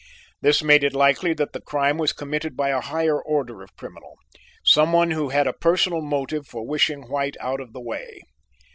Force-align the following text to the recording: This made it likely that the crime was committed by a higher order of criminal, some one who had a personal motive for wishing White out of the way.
This 0.41 0.63
made 0.63 0.83
it 0.83 0.95
likely 0.95 1.31
that 1.35 1.53
the 1.53 1.61
crime 1.61 1.99
was 1.99 2.11
committed 2.11 2.57
by 2.57 2.69
a 2.69 2.81
higher 2.81 3.21
order 3.21 3.61
of 3.61 3.75
criminal, 3.75 4.15
some 4.65 4.91
one 4.93 5.11
who 5.11 5.29
had 5.29 5.45
a 5.45 5.53
personal 5.53 6.01
motive 6.01 6.47
for 6.47 6.65
wishing 6.65 7.07
White 7.07 7.37
out 7.39 7.59
of 7.61 7.71
the 7.71 7.81
way. 7.81 8.21